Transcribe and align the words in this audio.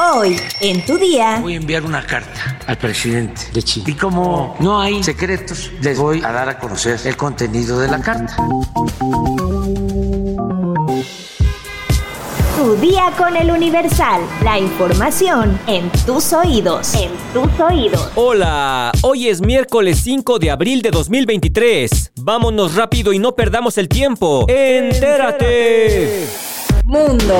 Hoy, 0.00 0.40
en 0.60 0.86
tu 0.86 0.96
día. 0.96 1.40
Voy 1.42 1.54
a 1.54 1.56
enviar 1.56 1.82
una 1.82 2.06
carta 2.06 2.56
al 2.68 2.78
presidente 2.78 3.42
de 3.52 3.60
Chile. 3.64 3.90
Y 3.90 3.94
como 3.94 4.54
no 4.60 4.80
hay 4.80 5.02
secretos, 5.02 5.72
les 5.80 5.98
voy 5.98 6.22
a 6.22 6.30
dar 6.30 6.48
a 6.48 6.56
conocer 6.56 7.00
el 7.04 7.16
contenido 7.16 7.80
de 7.80 7.88
la 7.88 8.00
carta. 8.00 8.36
Tu 12.56 12.76
día 12.76 13.12
con 13.18 13.36
el 13.36 13.50
Universal. 13.50 14.20
La 14.44 14.56
información 14.56 15.58
en 15.66 15.90
tus 16.06 16.32
oídos. 16.32 16.94
En 16.94 17.10
tus 17.32 17.60
oídos. 17.60 18.08
Hola, 18.14 18.92
hoy 19.02 19.26
es 19.26 19.40
miércoles 19.40 19.98
5 20.04 20.38
de 20.38 20.52
abril 20.52 20.80
de 20.80 20.92
2023. 20.92 22.12
Vámonos 22.20 22.76
rápido 22.76 23.12
y 23.12 23.18
no 23.18 23.34
perdamos 23.34 23.76
el 23.78 23.88
tiempo. 23.88 24.46
¡Entérate! 24.48 26.28
Mundo. 26.84 27.34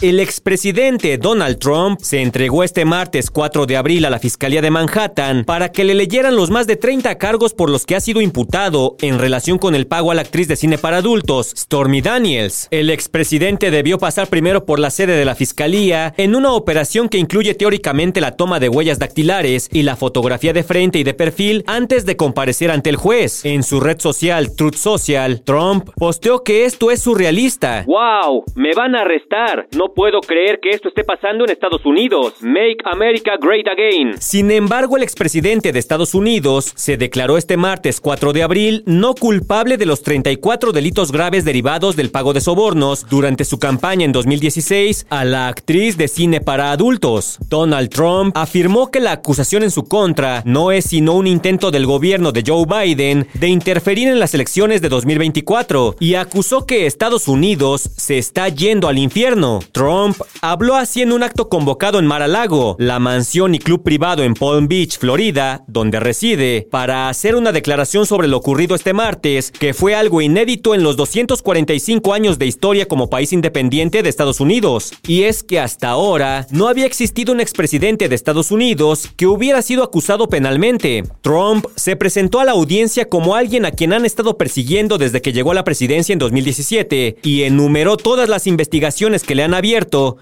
El 0.00 0.18
expresidente 0.18 1.18
Donald 1.18 1.58
Trump 1.58 2.00
se 2.00 2.22
entregó 2.22 2.64
este 2.64 2.86
martes 2.86 3.30
4 3.30 3.66
de 3.66 3.76
abril 3.76 4.06
a 4.06 4.10
la 4.10 4.18
Fiscalía 4.18 4.62
de 4.62 4.70
Manhattan 4.70 5.44
para 5.44 5.72
que 5.72 5.84
le 5.84 5.94
leyeran 5.94 6.36
los 6.36 6.48
más 6.48 6.66
de 6.66 6.76
30 6.76 7.18
cargos 7.18 7.52
por 7.52 7.68
los 7.68 7.84
que 7.84 7.96
ha 7.96 8.00
sido 8.00 8.22
imputado 8.22 8.96
en 9.02 9.18
relación 9.18 9.58
con 9.58 9.74
el 9.74 9.86
pago 9.86 10.10
a 10.10 10.14
la 10.14 10.22
actriz 10.22 10.48
de 10.48 10.56
cine 10.56 10.78
para 10.78 10.96
adultos, 10.96 11.52
Stormy 11.54 12.00
Daniels. 12.00 12.66
El 12.70 12.88
expresidente 12.88 13.70
debió 13.70 13.98
pasar 13.98 14.28
primero 14.28 14.64
por 14.64 14.78
la 14.78 14.88
sede 14.88 15.18
de 15.18 15.26
la 15.26 15.34
Fiscalía 15.34 16.14
en 16.16 16.34
una 16.34 16.54
operación 16.54 17.10
que 17.10 17.18
incluye 17.18 17.52
teóricamente 17.52 18.22
la 18.22 18.36
toma 18.36 18.58
de 18.58 18.70
huellas 18.70 18.98
dactilares 18.98 19.68
y 19.70 19.82
la 19.82 19.96
fotografía 19.96 20.54
de 20.54 20.62
frente 20.62 20.98
y 20.98 21.04
de 21.04 21.12
perfil 21.12 21.62
antes 21.66 22.06
de 22.06 22.16
comparecer 22.16 22.70
ante 22.70 22.88
el 22.88 22.96
juez. 22.96 23.44
En 23.44 23.62
su 23.62 23.80
red 23.80 24.00
social 24.00 24.56
Truth 24.56 24.76
Social, 24.76 25.42
Trump 25.42 25.90
posteó 25.96 26.42
que 26.42 26.64
esto 26.64 26.90
es 26.90 27.02
surrealista. 27.02 27.84
¡Wow! 27.86 28.44
Me 28.54 28.72
van 28.74 28.94
a 28.94 29.02
arrestar. 29.02 29.68
No 29.76 29.89
puedo 29.94 30.20
creer 30.20 30.60
que 30.60 30.70
esto 30.70 30.88
esté 30.88 31.04
pasando 31.04 31.44
en 31.44 31.50
Estados 31.50 31.84
Unidos. 31.84 32.34
Make 32.40 32.78
America 32.84 33.32
Great 33.40 33.66
Again. 33.68 34.20
Sin 34.20 34.50
embargo, 34.50 34.96
el 34.96 35.02
expresidente 35.02 35.72
de 35.72 35.78
Estados 35.78 36.14
Unidos 36.14 36.72
se 36.76 36.96
declaró 36.96 37.36
este 37.36 37.56
martes 37.56 38.00
4 38.00 38.32
de 38.32 38.42
abril 38.42 38.82
no 38.86 39.14
culpable 39.14 39.76
de 39.76 39.86
los 39.86 40.02
34 40.02 40.72
delitos 40.72 41.12
graves 41.12 41.44
derivados 41.44 41.96
del 41.96 42.10
pago 42.10 42.32
de 42.32 42.40
sobornos 42.40 43.06
durante 43.08 43.44
su 43.44 43.58
campaña 43.58 44.04
en 44.04 44.12
2016 44.12 45.06
a 45.10 45.24
la 45.24 45.48
actriz 45.48 45.96
de 45.96 46.08
cine 46.08 46.40
para 46.40 46.72
adultos. 46.72 47.38
Donald 47.48 47.90
Trump 47.90 48.36
afirmó 48.36 48.90
que 48.90 49.00
la 49.00 49.12
acusación 49.12 49.62
en 49.62 49.70
su 49.70 49.84
contra 49.84 50.42
no 50.44 50.72
es 50.72 50.86
sino 50.86 51.14
un 51.14 51.26
intento 51.26 51.70
del 51.70 51.86
gobierno 51.86 52.32
de 52.32 52.44
Joe 52.46 52.66
Biden 52.66 53.26
de 53.34 53.48
interferir 53.48 54.08
en 54.08 54.18
las 54.18 54.34
elecciones 54.34 54.80
de 54.82 54.88
2024 54.88 55.96
y 56.00 56.14
acusó 56.14 56.66
que 56.66 56.86
Estados 56.86 57.28
Unidos 57.28 57.88
se 57.96 58.18
está 58.18 58.48
yendo 58.48 58.88
al 58.88 58.98
infierno. 58.98 59.60
Trump 59.80 60.18
habló 60.42 60.76
así 60.76 61.00
en 61.00 61.10
un 61.10 61.22
acto 61.22 61.48
convocado 61.48 61.98
en 61.98 62.04
Mar-a-Lago, 62.04 62.76
la 62.78 62.98
mansión 62.98 63.54
y 63.54 63.58
club 63.58 63.82
privado 63.82 64.22
en 64.22 64.34
Palm 64.34 64.68
Beach, 64.68 64.98
Florida, 64.98 65.64
donde 65.68 65.98
reside, 65.98 66.68
para 66.70 67.08
hacer 67.08 67.34
una 67.34 67.50
declaración 67.50 68.04
sobre 68.04 68.28
lo 68.28 68.36
ocurrido 68.36 68.74
este 68.74 68.92
martes, 68.92 69.50
que 69.50 69.72
fue 69.72 69.94
algo 69.94 70.20
inédito 70.20 70.74
en 70.74 70.82
los 70.82 70.98
245 70.98 72.12
años 72.12 72.38
de 72.38 72.44
historia 72.44 72.88
como 72.88 73.08
país 73.08 73.32
independiente 73.32 74.02
de 74.02 74.10
Estados 74.10 74.40
Unidos. 74.40 74.92
Y 75.06 75.22
es 75.22 75.42
que 75.42 75.58
hasta 75.58 75.88
ahora 75.88 76.46
no 76.50 76.68
había 76.68 76.84
existido 76.84 77.32
un 77.32 77.40
expresidente 77.40 78.10
de 78.10 78.14
Estados 78.14 78.50
Unidos 78.50 79.08
que 79.16 79.26
hubiera 79.26 79.62
sido 79.62 79.82
acusado 79.82 80.28
penalmente. 80.28 81.04
Trump 81.22 81.64
se 81.76 81.96
presentó 81.96 82.40
a 82.40 82.44
la 82.44 82.52
audiencia 82.52 83.08
como 83.08 83.34
alguien 83.34 83.64
a 83.64 83.70
quien 83.70 83.94
han 83.94 84.04
estado 84.04 84.36
persiguiendo 84.36 84.98
desde 84.98 85.22
que 85.22 85.32
llegó 85.32 85.52
a 85.52 85.54
la 85.54 85.64
presidencia 85.64 86.12
en 86.12 86.18
2017 86.18 87.16
y 87.22 87.44
enumeró 87.44 87.96
todas 87.96 88.28
las 88.28 88.46
investigaciones 88.46 89.22
que 89.22 89.34
le 89.34 89.44
han 89.44 89.54
abierto 89.54 89.69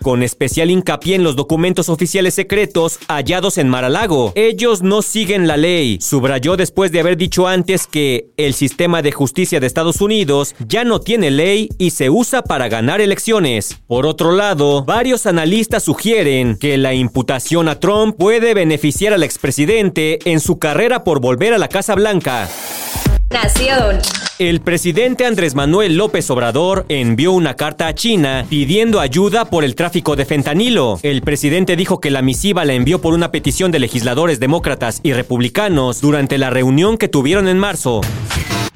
con 0.03 0.23
especial 0.23 0.71
hincapié 0.71 1.15
en 1.15 1.25
los 1.25 1.35
documentos 1.35 1.89
oficiales 1.89 2.35
secretos 2.35 2.99
hallados 3.09 3.57
en 3.57 3.69
Mar-a-Lago. 3.69 4.33
Ellos 4.35 4.83
no 4.83 5.01
siguen 5.01 5.47
la 5.47 5.57
ley, 5.57 5.99
subrayó 6.03 6.57
después 6.57 6.93
de 6.93 7.01
haber 7.01 7.17
dicho 7.17 7.47
antes 7.49 7.87
que 7.87 8.27
el 8.37 8.53
sistema 8.53 9.01
de 9.01 9.13
justicia 9.13 9.59
de 9.59 9.67
Estados 9.67 10.03
Unidos 10.03 10.55
ya 10.67 10.85
no 10.85 11.01
tiene 11.01 11.31
ley 11.31 11.71
y 11.79 11.91
se 11.91 12.11
usa 12.11 12.43
para 12.43 12.69
ganar 12.69 13.01
elecciones. 13.01 13.79
Por 13.87 14.05
otro 14.05 14.33
lado, 14.33 14.85
varios 14.85 15.25
analistas 15.25 15.83
sugieren 15.85 16.59
que 16.59 16.77
la 16.77 16.93
imputación 16.93 17.69
a 17.69 17.81
Trump 17.81 18.17
puede 18.19 18.53
beneficiar 18.53 19.15
al 19.15 19.23
expresidente 19.23 20.19
en 20.31 20.41
su 20.41 20.59
carrera 20.59 21.05
por 21.05 21.21
volver 21.21 21.55
a 21.55 21.59
la 21.59 21.69
Casa 21.69 21.95
Blanca. 21.95 22.49
Nación. 23.31 23.99
El 24.39 24.61
presidente 24.61 25.27
Andrés 25.27 25.55
Manuel 25.55 25.97
López 25.99 26.31
Obrador 26.31 26.87
envió 26.89 27.33
una 27.33 27.55
carta 27.55 27.87
a 27.87 27.95
China 27.95 28.47
pidiendo 28.49 29.01
ayuda 29.01 29.45
por 29.45 29.65
el 29.65 29.75
tráfico 29.75 30.17
de 30.17 30.25
fentanilo. 30.25 30.99
El 31.03 31.21
presidente 31.21 31.77
dijo 31.77 32.01
que 32.01 32.11
la 32.11 32.23
misiva 32.23 32.65
la 32.65 32.73
envió 32.73 33.03
por 33.03 33.13
una 33.13 33.31
petición 33.31 33.71
de 33.71 33.81
legisladores 33.81 34.41
demócratas 34.41 35.01
y 35.03 35.13
republicanos 35.13 36.01
durante 36.01 36.39
la 36.39 36.49
reunión 36.49 36.97
que 36.97 37.09
tuvieron 37.09 37.49
en 37.49 37.59
marzo. 37.59 38.01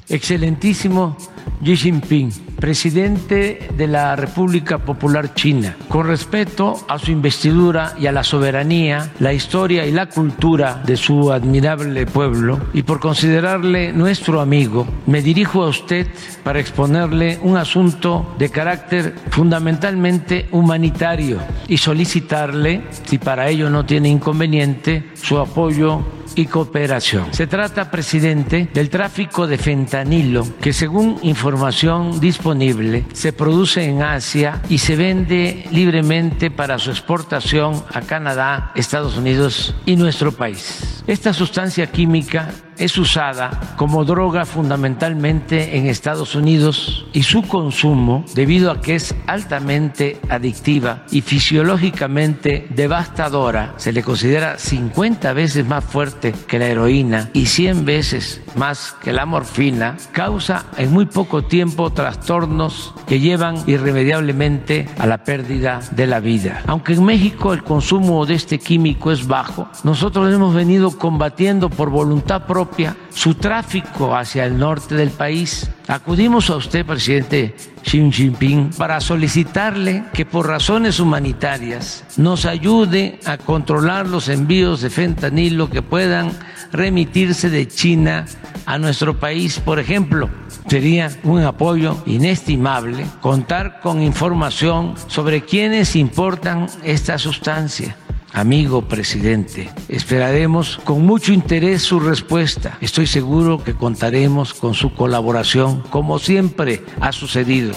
Excelentísimo 0.07 1.17
Xi 1.63 1.77
Jinping, 1.77 2.29
presidente 2.59 3.69
de 3.77 3.87
la 3.87 4.17
República 4.17 4.79
Popular 4.79 5.33
China, 5.33 5.77
con 5.87 6.05
respeto 6.05 6.75
a 6.89 6.99
su 6.99 7.11
investidura 7.11 7.95
y 7.97 8.07
a 8.07 8.11
la 8.11 8.25
soberanía, 8.25 9.13
la 9.19 9.31
historia 9.31 9.85
y 9.85 9.93
la 9.93 10.07
cultura 10.07 10.83
de 10.85 10.97
su 10.97 11.31
admirable 11.31 12.05
pueblo, 12.05 12.59
y 12.73 12.83
por 12.83 12.99
considerarle 12.99 13.93
nuestro 13.93 14.41
amigo, 14.41 14.85
me 15.05 15.21
dirijo 15.21 15.63
a 15.63 15.69
usted 15.69 16.07
para 16.43 16.59
exponerle 16.59 17.39
un 17.41 17.55
asunto 17.55 18.35
de 18.37 18.49
carácter 18.49 19.15
fundamentalmente 19.29 20.49
humanitario 20.51 21.39
y 21.69 21.77
solicitarle, 21.77 22.81
si 23.05 23.19
para 23.19 23.47
ello 23.47 23.69
no 23.69 23.85
tiene 23.85 24.09
inconveniente, 24.09 25.11
su 25.13 25.39
apoyo 25.39 26.03
y 26.35 26.45
cooperación. 26.45 27.33
Se 27.33 27.47
trata, 27.47 27.91
presidente, 27.91 28.69
del 28.73 28.89
tráfico 28.89 29.47
de 29.47 29.57
fentanilo, 29.57 30.45
que 30.61 30.73
según 30.73 31.19
información 31.21 32.19
disponible 32.19 33.05
se 33.13 33.33
produce 33.33 33.83
en 33.85 34.01
Asia 34.01 34.61
y 34.69 34.77
se 34.77 34.95
vende 34.95 35.65
libremente 35.71 36.51
para 36.51 36.79
su 36.79 36.91
exportación 36.91 37.83
a 37.93 38.01
Canadá, 38.01 38.71
Estados 38.75 39.17
Unidos 39.17 39.75
y 39.85 39.95
nuestro 39.95 40.31
país. 40.31 41.03
Esta 41.07 41.33
sustancia 41.33 41.87
química 41.87 42.49
es 42.77 42.97
usada 42.97 43.75
como 43.77 44.05
droga 44.05 44.45
fundamentalmente 44.45 45.77
en 45.77 45.87
Estados 45.87 46.35
Unidos 46.35 47.05
y 47.13 47.23
su 47.23 47.43
consumo, 47.43 48.25
debido 48.33 48.71
a 48.71 48.81
que 48.81 48.95
es 48.95 49.15
altamente 49.27 50.19
adictiva 50.29 51.03
y 51.11 51.21
fisiológicamente 51.21 52.67
devastadora, 52.69 53.73
se 53.77 53.91
le 53.91 54.03
considera 54.03 54.57
50 54.57 55.33
veces 55.33 55.65
más 55.65 55.83
fuerte 55.83 56.33
que 56.47 56.59
la 56.59 56.67
heroína 56.67 57.29
y 57.33 57.45
100 57.45 57.85
veces 57.85 58.41
más 58.55 58.95
que 59.03 59.13
la 59.13 59.25
morfina, 59.25 59.97
causa 60.11 60.65
en 60.77 60.91
muy 60.91 61.05
poco 61.05 61.43
tiempo 61.43 61.91
trastornos 61.91 62.93
que 63.07 63.19
llevan 63.19 63.57
irremediablemente 63.67 64.87
a 64.99 65.07
la 65.07 65.23
pérdida 65.23 65.79
de 65.91 66.07
la 66.07 66.19
vida. 66.19 66.61
Aunque 66.67 66.93
en 66.93 67.03
México 67.03 67.53
el 67.53 67.63
consumo 67.63 68.25
de 68.25 68.35
este 68.35 68.59
químico 68.59 69.11
es 69.11 69.27
bajo, 69.27 69.67
nosotros 69.83 70.33
hemos 70.33 70.53
venido 70.53 70.97
combatiendo 70.97 71.69
por 71.69 71.89
voluntad 71.89 72.45
propia 72.45 72.62
su 73.09 73.35
tráfico 73.35 74.15
hacia 74.15 74.45
el 74.45 74.57
norte 74.57 74.95
del 74.95 75.09
país. 75.09 75.69
Acudimos 75.87 76.49
a 76.49 76.55
usted, 76.55 76.85
presidente 76.85 77.55
Xi 77.83 78.11
Jinping, 78.11 78.71
para 78.77 79.01
solicitarle 79.01 80.05
que 80.13 80.25
por 80.25 80.47
razones 80.47 80.99
humanitarias 80.99 82.03
nos 82.17 82.45
ayude 82.45 83.19
a 83.25 83.37
controlar 83.37 84.07
los 84.07 84.29
envíos 84.29 84.81
de 84.81 84.89
fentanilo 84.89 85.69
que 85.69 85.81
puedan 85.81 86.31
remitirse 86.71 87.49
de 87.49 87.67
China 87.67 88.25
a 88.65 88.77
nuestro 88.77 89.19
país. 89.19 89.59
Por 89.59 89.79
ejemplo, 89.79 90.29
sería 90.67 91.11
un 91.23 91.43
apoyo 91.43 91.97
inestimable 92.05 93.05
contar 93.21 93.79
con 93.81 94.01
información 94.01 94.95
sobre 95.07 95.41
quienes 95.41 95.95
importan 95.95 96.67
esta 96.83 97.17
sustancia 97.17 97.95
amigo 98.33 98.81
presidente. 98.81 99.69
Esperaremos 99.87 100.79
con 100.83 101.05
mucho 101.05 101.31
interés 101.31 101.83
su 101.83 101.99
respuesta. 101.99 102.77
Estoy 102.81 103.07
seguro 103.07 103.63
que 103.63 103.75
contaremos 103.75 104.53
con 104.53 104.73
su 104.73 104.93
colaboración, 104.93 105.81
como 105.89 106.19
siempre 106.19 106.81
ha 106.99 107.11
sucedido. 107.11 107.73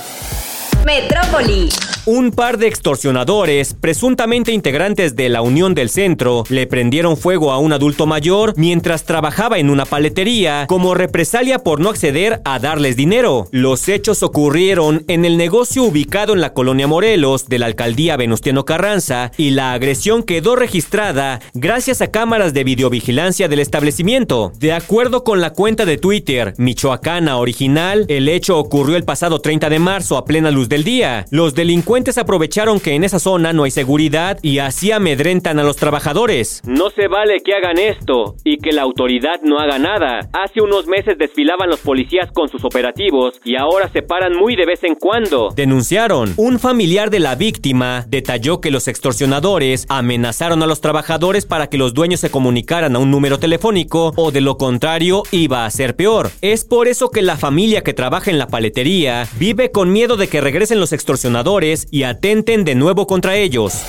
Metrópoli. 0.85 1.69
Un 2.09 2.31
par 2.31 2.57
de 2.57 2.69
extorsionadores, 2.69 3.75
presuntamente 3.75 4.53
integrantes 4.53 5.17
de 5.17 5.29
la 5.29 5.43
Unión 5.43 5.75
del 5.75 5.91
Centro, 5.91 6.45
le 6.49 6.69
prendieron 6.69 7.17
fuego 7.17 7.51
a 7.51 7.59
un 7.59 7.73
adulto 7.73 8.07
mayor 8.07 8.55
mientras 8.57 9.03
trabajaba 9.03 9.59
en 9.59 9.71
una 9.71 9.87
paletería 9.87 10.67
como 10.69 10.95
represalia 10.95 11.59
por 11.59 11.81
no 11.81 11.89
acceder 11.89 12.43
a 12.45 12.61
darles 12.61 12.95
dinero. 12.95 13.49
Los 13.51 13.89
hechos 13.89 14.23
ocurrieron 14.23 15.03
en 15.09 15.25
el 15.25 15.37
negocio 15.37 15.83
ubicado 15.83 16.33
en 16.33 16.41
la 16.41 16.53
colonia 16.53 16.87
Morelos 16.87 17.49
de 17.49 17.59
la 17.59 17.67
alcaldía 17.67 18.17
Venustiano 18.17 18.65
Carranza 18.65 19.33
y 19.37 19.51
la 19.51 19.73
agresión 19.73 20.23
quedó 20.23 20.55
registrada 20.55 21.41
gracias 21.55 22.03
a 22.03 22.13
cámaras 22.13 22.55
de 22.55 22.63
videovigilancia 22.63 23.49
del 23.49 23.59
establecimiento. 23.59 24.53
De 24.61 24.73
acuerdo 24.73 25.25
con 25.25 25.41
la 25.41 25.55
cuenta 25.55 25.85
de 25.85 25.99
Twitter 25.99 26.55
Michoacana 26.57 27.39
Original, 27.39 28.05
el 28.07 28.29
hecho 28.29 28.59
ocurrió 28.59 28.97
el 28.97 29.03
pasado 29.03 29.41
30 29.41 29.71
de 29.71 29.81
marzo 29.81 30.17
a 30.17 30.25
plena 30.25 30.53
luz 30.53 30.69
del 30.69 30.85
día. 30.85 31.27
Los 31.31 31.57
delincuentes 31.57 31.96
delincuentes 31.97 32.19
aprovecharon 32.19 32.79
que 32.79 32.93
en 32.93 33.05
esa 33.05 33.19
zona 33.19 33.55
no 33.55 33.65
hay 33.65 33.71
seguridad 33.71 34.39
y 34.43 34.59
así 34.59 34.93
amedrentan 34.93 35.59
a 35.59 35.63
los 35.63 35.77
trabajadores. 35.77 36.61
No 36.67 36.91
se 36.91 37.09
vale 37.09 37.39
que 37.43 37.55
hagan 37.55 37.79
esto 37.79 38.37
y 38.45 38.59
que 38.59 38.73
la 38.73 38.83
autoridad 38.83 39.41
no 39.43 39.59
haga 39.59 39.79
nada. 39.79 40.29
Hace 40.35 40.61
unos 40.61 40.87
meses 40.87 41.17
desfilaban 41.17 41.71
los 41.71 41.81
policías 41.81 42.31
con 42.35 42.51
sus 42.51 42.65
operativos 42.67 43.41
y 43.45 43.57
ahora 43.57 43.89
se 43.91 44.03
paran 44.03 44.37
muy 44.37 44.57
de 44.57 44.67
vez 44.67 44.85
en 44.85 44.95
cuando. 44.95 45.49
Denunciaron. 45.57 46.35
Un 46.37 46.59
familiar 46.59 47.09
de 47.09 47.21
la 47.21 47.35
víctima 47.35 48.05
detalló 48.07 48.61
que 48.61 48.71
los 48.71 48.89
extorsionadores 48.89 49.87
amenazaron 49.89 50.63
a 50.63 50.67
los 50.67 50.83
trabajadores 50.83 51.47
para 51.47 51.69
que 51.69 51.79
los 51.79 51.95
dueños 51.95 52.21
se 52.21 52.31
comunicaran 52.31 52.95
a 52.95 52.99
un 52.99 53.11
número 53.11 53.39
telefónico 53.39 54.13
o 54.17 54.33
de 54.33 54.43
lo 54.43 54.59
contrario 54.59 55.23
iba 55.31 55.65
a 55.65 55.71
ser 55.71 55.97
peor. 55.97 56.31
Es 56.43 56.67
por 56.67 56.89
eso 56.89 57.09
que 57.11 57.23
la 57.23 57.39
familia 57.39 57.83
que 57.83 57.95
trabaja 57.95 58.31
en 58.31 58.39
la 58.39 58.49
paletería 58.49 59.27
vive 59.39 59.71
con 59.71 59.95
miedo 59.95 60.19
de 60.19 60.29
que 60.29 60.43
regresen 60.43 60.79
los 60.79 60.93
extorsionadores 60.93 61.86
y 61.91 62.05
atenten 62.05 62.65
de 62.65 62.75
nuevo 62.75 63.07
contra 63.07 63.37
ellos. 63.37 63.83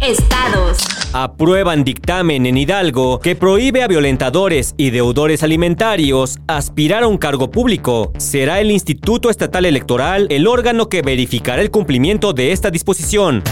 Estados. 0.00 0.78
Aprueban 1.12 1.84
dictamen 1.84 2.44
en 2.44 2.58
Hidalgo 2.58 3.20
que 3.20 3.36
prohíbe 3.36 3.82
a 3.82 3.86
violentadores 3.86 4.74
y 4.76 4.90
deudores 4.90 5.42
alimentarios 5.42 6.38
aspirar 6.48 7.04
a 7.04 7.08
un 7.08 7.18
cargo 7.18 7.50
público. 7.50 8.12
Será 8.18 8.60
el 8.60 8.70
Instituto 8.70 9.30
Estatal 9.30 9.64
Electoral 9.64 10.26
el 10.30 10.46
órgano 10.48 10.88
que 10.88 11.02
verificará 11.02 11.62
el 11.62 11.70
cumplimiento 11.70 12.32
de 12.32 12.52
esta 12.52 12.70
disposición. 12.70 13.42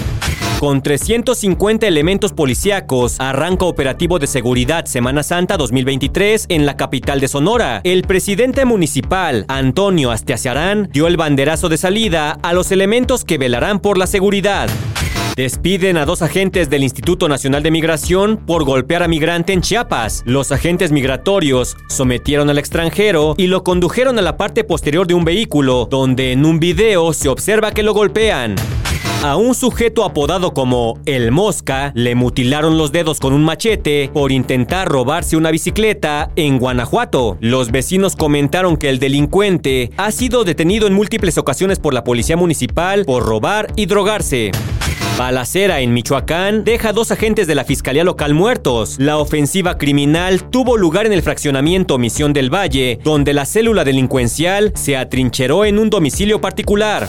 Con 0.62 0.81
350 0.81 1.88
elementos 1.88 2.32
policíacos, 2.32 3.17
arranca 3.19 3.64
operativo 3.64 4.20
de 4.20 4.29
seguridad 4.29 4.85
Semana 4.85 5.25
Santa 5.25 5.56
2023 5.56 6.47
en 6.50 6.67
la 6.67 6.76
capital 6.76 7.19
de 7.19 7.26
Sonora. 7.26 7.81
El 7.82 8.03
presidente 8.05 8.64
municipal, 8.64 9.44
Antonio 9.49 10.12
Astiaciarán, 10.12 10.88
dio 10.93 11.09
el 11.09 11.17
banderazo 11.17 11.69
de 11.69 11.79
salida 11.79 12.38
a 12.44 12.53
los 12.53 12.70
elementos 12.70 13.25
que 13.25 13.38
velarán 13.38 13.81
por 13.81 13.99
la 13.99 14.06
seguridad. 14.06 14.70
Despiden 15.35 15.97
a 15.97 16.05
dos 16.05 16.23
agentes 16.23 16.70
del 16.70 16.85
Instituto 16.85 17.29
Nacional 17.29 17.65
de 17.65 17.73
Migración 17.73 18.37
por 18.37 18.62
golpear 18.62 19.03
a 19.03 19.08
migrante 19.08 19.53
en 19.53 19.62
Chiapas. 19.62 20.23
Los 20.26 20.53
agentes 20.53 20.93
migratorios 20.93 21.76
sometieron 21.88 22.49
al 22.50 22.58
extranjero 22.58 23.35
y 23.37 23.49
lo 23.49 23.65
condujeron 23.65 24.17
a 24.17 24.23
la 24.23 24.37
parte 24.37 24.62
posterior 24.62 25.08
de 25.08 25.15
un 25.15 25.25
vehículo, 25.25 25.88
donde 25.91 26.31
en 26.31 26.44
un 26.44 26.61
video 26.61 27.12
se 27.15 27.29
observa 27.29 27.73
que 27.73 27.82
lo 27.82 27.94
golpean. 27.94 28.55
A 29.22 29.36
un 29.36 29.54
sujeto 29.54 30.04
apodado 30.04 30.52
como 30.52 30.98
El 31.06 31.30
Mosca 31.30 31.92
le 31.94 32.16
mutilaron 32.16 32.76
los 32.76 32.90
dedos 32.90 33.20
con 33.20 33.32
un 33.32 33.44
machete 33.44 34.10
por 34.12 34.32
intentar 34.32 34.88
robarse 34.88 35.36
una 35.36 35.52
bicicleta 35.52 36.32
en 36.34 36.58
Guanajuato. 36.58 37.36
Los 37.38 37.70
vecinos 37.70 38.16
comentaron 38.16 38.76
que 38.76 38.88
el 38.88 38.98
delincuente 38.98 39.92
ha 39.96 40.10
sido 40.10 40.42
detenido 40.42 40.88
en 40.88 40.94
múltiples 40.94 41.38
ocasiones 41.38 41.78
por 41.78 41.94
la 41.94 42.02
policía 42.02 42.36
municipal 42.36 43.04
por 43.04 43.24
robar 43.24 43.72
y 43.76 43.86
drogarse. 43.86 44.50
Balacera 45.16 45.82
en 45.82 45.94
Michoacán 45.94 46.64
deja 46.64 46.92
dos 46.92 47.12
agentes 47.12 47.46
de 47.46 47.54
la 47.54 47.62
Fiscalía 47.62 48.02
Local 48.02 48.34
muertos. 48.34 48.96
La 48.98 49.19
ofensiva 49.19 49.78
criminal 49.78 50.50
tuvo 50.50 50.76
lugar 50.76 51.06
en 51.06 51.12
el 51.12 51.22
fraccionamiento 51.22 51.96
Misión 51.96 52.32
del 52.32 52.52
Valle, 52.52 52.98
donde 53.04 53.34
la 53.34 53.44
célula 53.44 53.84
delincuencial 53.84 54.72
se 54.74 54.96
atrincheró 54.96 55.64
en 55.64 55.78
un 55.78 55.90
domicilio 55.90 56.40
particular. 56.40 57.08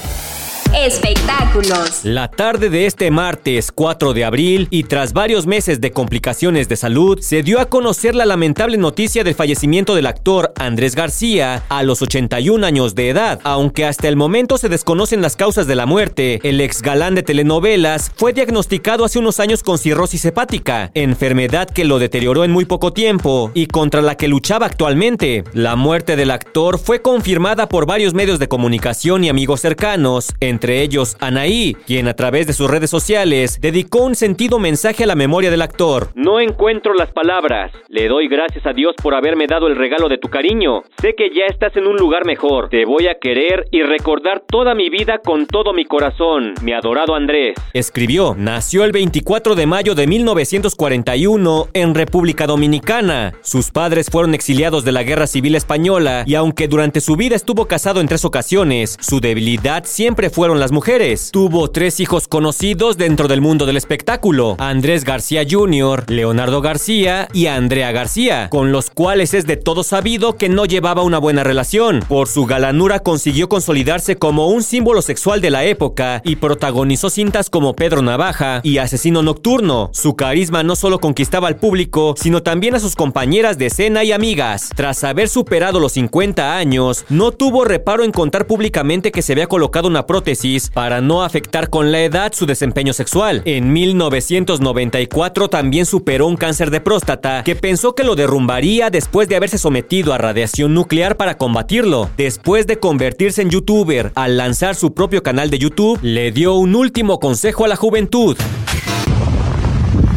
Espectáculos. 0.75 2.03
La 2.03 2.29
tarde 2.29 2.71
de 2.71 2.87
este 2.87 3.11
martes 3.11 3.71
4 3.71 4.13
de 4.13 4.25
abril 4.25 4.67
y 4.71 4.85
tras 4.85 5.13
varios 5.13 5.45
meses 5.45 5.79
de 5.79 5.91
complicaciones 5.91 6.67
de 6.67 6.75
salud, 6.75 7.19
se 7.19 7.43
dio 7.43 7.59
a 7.59 7.65
conocer 7.65 8.15
la 8.15 8.25
lamentable 8.25 8.77
noticia 8.77 9.23
del 9.23 9.35
fallecimiento 9.35 9.93
del 9.93 10.07
actor 10.07 10.51
Andrés 10.57 10.95
García 10.95 11.63
a 11.69 11.83
los 11.83 12.01
81 12.01 12.65
años 12.65 12.95
de 12.95 13.09
edad. 13.09 13.39
Aunque 13.43 13.85
hasta 13.85 14.07
el 14.07 14.15
momento 14.15 14.57
se 14.57 14.67
desconocen 14.67 15.21
las 15.21 15.35
causas 15.35 15.67
de 15.67 15.75
la 15.75 15.85
muerte, 15.85 16.39
el 16.41 16.59
ex 16.59 16.81
galán 16.81 17.13
de 17.13 17.21
telenovelas 17.21 18.11
fue 18.15 18.33
diagnosticado 18.33 19.05
hace 19.05 19.19
unos 19.19 19.39
años 19.39 19.61
con 19.61 19.77
cirrosis 19.77 20.25
hepática, 20.25 20.89
enfermedad 20.95 21.69
que 21.69 21.85
lo 21.85 21.99
deterioró 21.99 22.45
en 22.45 22.51
muy 22.51 22.65
poco 22.65 22.93
tiempo 22.93 23.51
y 23.53 23.67
contra 23.67 24.01
la 24.01 24.15
que 24.15 24.27
luchaba 24.27 24.65
actualmente. 24.65 25.43
La 25.53 25.75
muerte 25.75 26.15
del 26.15 26.31
actor 26.31 26.79
fue 26.79 27.03
confirmada 27.03 27.69
por 27.69 27.85
varios 27.85 28.15
medios 28.15 28.39
de 28.39 28.47
comunicación 28.47 29.23
y 29.23 29.29
amigos 29.29 29.61
cercanos, 29.61 30.33
entre 30.39 30.62
entre 30.63 30.81
ellos 30.81 31.17
Anaí, 31.19 31.75
quien 31.85 32.07
a 32.07 32.13
través 32.13 32.47
de 32.47 32.53
sus 32.53 32.71
redes 32.71 32.89
sociales 32.89 33.59
dedicó 33.59 34.05
un 34.05 34.15
sentido 34.15 34.59
mensaje 34.59 35.03
a 35.03 35.07
la 35.07 35.15
memoria 35.15 35.51
del 35.51 35.61
actor. 35.61 36.07
No 36.15 36.39
encuentro 36.39 36.93
las 36.93 37.11
palabras. 37.11 37.73
Le 37.89 38.07
doy 38.07 38.29
gracias 38.29 38.65
a 38.65 38.71
Dios 38.71 38.95
por 39.03 39.13
haberme 39.13 39.45
dado 39.45 39.67
el 39.67 39.75
regalo 39.75 40.07
de 40.07 40.17
tu 40.17 40.29
cariño. 40.29 40.83
Sé 41.01 41.15
que 41.17 41.31
ya 41.35 41.47
estás 41.49 41.75
en 41.75 41.85
un 41.85 41.97
lugar 41.97 42.25
mejor. 42.25 42.69
Te 42.69 42.85
voy 42.85 43.07
a 43.07 43.15
querer 43.19 43.65
y 43.71 43.83
recordar 43.83 44.41
toda 44.47 44.73
mi 44.73 44.89
vida 44.89 45.17
con 45.17 45.47
todo 45.47 45.73
mi 45.73 45.83
corazón, 45.83 46.53
mi 46.61 46.71
adorado 46.71 47.13
Andrés. 47.13 47.55
Escribió, 47.73 48.33
nació 48.37 48.85
el 48.85 48.93
24 48.93 49.55
de 49.55 49.65
mayo 49.65 49.95
de 49.95 50.07
1941 50.07 51.67
en 51.73 51.93
República 51.93 52.47
Dominicana. 52.47 53.33
Sus 53.41 53.69
padres 53.69 54.09
fueron 54.09 54.33
exiliados 54.33 54.85
de 54.85 54.93
la 54.93 55.03
Guerra 55.03 55.27
Civil 55.27 55.55
Española 55.55 56.23
y 56.25 56.35
aunque 56.35 56.69
durante 56.69 57.01
su 57.01 57.17
vida 57.17 57.35
estuvo 57.35 57.65
casado 57.65 57.99
en 57.99 58.07
tres 58.07 58.23
ocasiones, 58.23 58.95
su 59.01 59.19
debilidad 59.19 59.83
siempre 59.83 60.29
fueron 60.29 60.52
las 60.59 60.71
mujeres. 60.71 61.29
Tuvo 61.31 61.69
tres 61.69 61.99
hijos 61.99 62.27
conocidos 62.27 62.97
dentro 62.97 63.27
del 63.27 63.41
mundo 63.41 63.65
del 63.65 63.77
espectáculo, 63.77 64.55
Andrés 64.59 65.03
García 65.03 65.43
Jr., 65.49 66.05
Leonardo 66.09 66.61
García 66.61 67.27
y 67.33 67.47
Andrea 67.47 67.91
García, 67.91 68.49
con 68.49 68.71
los 68.71 68.89
cuales 68.89 69.33
es 69.33 69.45
de 69.47 69.57
todo 69.57 69.83
sabido 69.83 70.37
que 70.37 70.49
no 70.49 70.65
llevaba 70.65 71.03
una 71.03 71.17
buena 71.17 71.43
relación. 71.43 72.03
Por 72.07 72.27
su 72.27 72.45
galanura 72.45 72.99
consiguió 72.99 73.49
consolidarse 73.49 74.17
como 74.17 74.47
un 74.47 74.63
símbolo 74.63 75.01
sexual 75.01 75.41
de 75.41 75.49
la 75.49 75.63
época 75.63 76.21
y 76.23 76.35
protagonizó 76.35 77.09
cintas 77.09 77.49
como 77.49 77.75
Pedro 77.75 78.01
Navaja 78.01 78.61
y 78.63 78.77
Asesino 78.77 79.23
Nocturno. 79.23 79.89
Su 79.93 80.15
carisma 80.15 80.63
no 80.63 80.75
solo 80.75 80.99
conquistaba 80.99 81.47
al 81.47 81.55
público, 81.55 82.15
sino 82.17 82.43
también 82.43 82.75
a 82.75 82.79
sus 82.79 82.95
compañeras 82.95 83.57
de 83.57 83.67
escena 83.67 84.03
y 84.03 84.11
amigas. 84.11 84.69
Tras 84.75 85.03
haber 85.03 85.29
superado 85.29 85.79
los 85.79 85.93
50 85.93 86.55
años, 86.55 87.05
no 87.09 87.31
tuvo 87.31 87.63
reparo 87.63 88.03
en 88.03 88.11
contar 88.11 88.45
públicamente 88.45 89.11
que 89.11 89.21
se 89.21 89.33
había 89.33 89.47
colocado 89.47 89.87
una 89.87 90.05
prótesis 90.05 90.42
para 90.73 90.99
no 90.99 91.23
afectar 91.23 91.69
con 91.69 91.93
la 91.93 92.01
edad 92.01 92.33
su 92.33 92.45
desempeño 92.45 92.91
sexual. 92.91 93.41
En 93.45 93.71
1994 93.71 95.47
también 95.47 95.85
superó 95.85 96.27
un 96.27 96.35
cáncer 96.35 96.69
de 96.69 96.81
próstata 96.81 97.43
que 97.45 97.55
pensó 97.55 97.95
que 97.95 98.03
lo 98.03 98.15
derrumbaría 98.15 98.89
después 98.89 99.29
de 99.29 99.37
haberse 99.37 99.57
sometido 99.57 100.13
a 100.13 100.17
radiación 100.17 100.73
nuclear 100.73 101.15
para 101.15 101.37
combatirlo. 101.37 102.09
Después 102.17 102.67
de 102.67 102.77
convertirse 102.77 103.41
en 103.41 103.51
youtuber 103.51 104.11
al 104.15 104.35
lanzar 104.35 104.75
su 104.75 104.93
propio 104.93 105.23
canal 105.23 105.49
de 105.49 105.59
YouTube, 105.59 105.97
le 106.01 106.33
dio 106.33 106.55
un 106.55 106.75
último 106.75 107.19
consejo 107.19 107.63
a 107.63 107.69
la 107.69 107.77
juventud. 107.77 108.35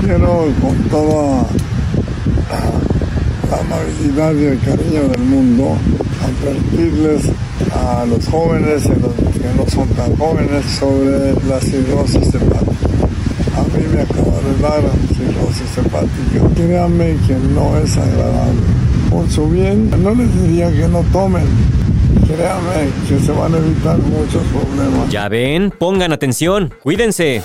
Quiero 0.01 0.49
amabilidad 3.53 4.35
y 4.35 4.45
el 4.45 4.61
cariño 4.61 5.09
del 5.09 5.23
mundo 5.23 5.77
advertirles 6.23 7.31
a 7.73 8.05
los 8.07 8.27
jóvenes 8.27 8.87
y 8.87 8.91
a 8.91 8.97
los 8.97 9.13
que 9.15 9.55
no 9.57 9.69
son 9.69 9.89
tan 9.91 10.17
jóvenes 10.17 10.65
sobre 10.79 11.35
la 11.49 11.61
cirrosis 11.61 12.35
hepática. 12.35 12.87
A 13.57 13.63
mí 13.77 13.85
me 13.93 14.03
acaba 14.03 14.37
de 14.41 14.61
dar 14.61 14.83
cirrosis 15.17 15.79
hepática. 15.79 16.55
Créanme 16.55 17.17
que 17.27 17.35
no 17.55 17.79
es 17.79 17.97
agradable. 17.97 18.61
Por 19.11 19.31
su 19.31 19.49
bien, 19.49 19.91
no 20.03 20.15
les 20.15 20.43
diría 20.43 20.71
que 20.71 20.89
no 20.89 21.03
tomen. 21.13 21.47
Créanme 22.27 22.91
que 23.09 23.25
se 23.25 23.33
van 23.33 23.55
a 23.55 23.59
evitar 23.59 23.99
muchos 23.99 24.43
problemas. 24.45 25.09
Ya 25.11 25.29
ven, 25.29 25.71
pongan 25.71 26.13
atención, 26.13 26.75
cuídense. 26.83 27.43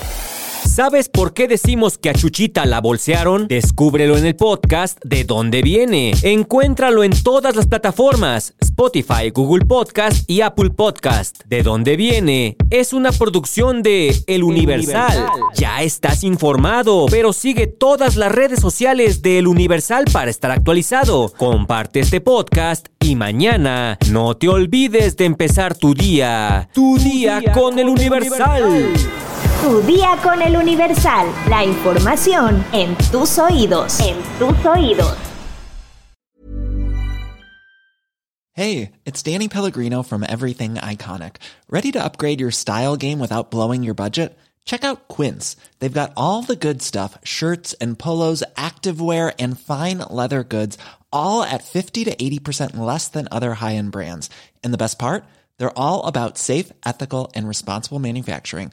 ¿Sabes 0.74 1.10
por 1.10 1.34
qué 1.34 1.48
decimos 1.48 1.98
que 1.98 2.08
a 2.08 2.14
Chuchita 2.14 2.64
la 2.64 2.80
bolsearon? 2.80 3.46
Descúbrelo 3.46 4.16
en 4.16 4.24
el 4.24 4.36
podcast 4.36 4.98
De 5.04 5.24
dónde 5.24 5.60
viene. 5.60 6.14
Encuéntralo 6.22 7.04
en 7.04 7.12
todas 7.22 7.54
las 7.54 7.66
plataformas: 7.66 8.54
Spotify, 8.58 9.28
Google 9.34 9.66
Podcast 9.66 10.24
y 10.30 10.40
Apple 10.40 10.70
Podcast. 10.70 11.44
De 11.44 11.62
dónde 11.62 11.96
viene 11.96 12.56
es 12.70 12.94
una 12.94 13.12
producción 13.12 13.82
de 13.82 14.16
El 14.26 14.44
Universal. 14.44 15.26
Ya 15.54 15.82
estás 15.82 16.24
informado, 16.24 17.04
pero 17.10 17.34
sigue 17.34 17.66
todas 17.66 18.16
las 18.16 18.32
redes 18.32 18.58
sociales 18.58 19.20
de 19.20 19.40
El 19.40 19.48
Universal 19.48 20.06
para 20.10 20.30
estar 20.30 20.52
actualizado. 20.52 21.30
Comparte 21.36 22.00
este 22.00 22.22
podcast 22.22 22.88
y 22.98 23.14
mañana 23.14 23.98
no 24.10 24.38
te 24.38 24.48
olvides 24.48 25.18
de 25.18 25.26
empezar 25.26 25.76
tu 25.76 25.92
día. 25.92 26.70
Tu, 26.72 26.96
día, 26.96 27.42
con 27.52 27.78
El 27.78 27.90
Universal. 27.90 28.88
Tu 29.62 29.80
día 29.82 30.18
con 30.24 30.42
el 30.42 30.56
Universal. 30.56 31.32
La 31.48 31.64
información 31.64 32.64
en 32.72 32.96
tus 33.12 33.38
oídos. 33.38 34.00
En 34.00 34.16
tus 34.36 34.66
oídos. 34.66 35.16
Hey, 38.54 38.90
it's 39.06 39.22
Danny 39.22 39.46
Pellegrino 39.46 40.02
from 40.02 40.24
Everything 40.28 40.74
Iconic. 40.74 41.36
¿Ready 41.70 41.92
to 41.92 42.02
upgrade 42.04 42.40
your 42.40 42.50
style 42.50 42.96
game 42.96 43.20
without 43.20 43.52
blowing 43.52 43.84
your 43.84 43.94
budget? 43.94 44.36
Check 44.64 44.82
out 44.82 45.06
Quince. 45.06 45.54
They've 45.78 45.92
got 45.92 46.12
all 46.16 46.42
the 46.42 46.56
good 46.56 46.82
stuff 46.82 47.16
shirts 47.22 47.72
and 47.74 47.96
polos, 47.96 48.42
activewear, 48.56 49.32
and 49.38 49.56
fine 49.56 49.98
leather 50.10 50.42
goods, 50.42 50.76
all 51.12 51.44
at 51.44 51.62
50 51.62 52.02
to 52.06 52.16
80% 52.16 52.76
less 52.76 53.06
than 53.06 53.28
other 53.30 53.54
high 53.54 53.76
end 53.76 53.92
brands. 53.92 54.28
And 54.64 54.74
the 54.74 54.78
best 54.78 54.98
part? 54.98 55.22
They're 55.58 55.78
all 55.78 56.04
about 56.08 56.36
safe, 56.36 56.72
ethical, 56.84 57.30
and 57.36 57.46
responsible 57.46 58.00
manufacturing. 58.00 58.72